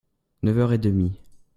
[0.41, 1.21] Neuf heures et demi.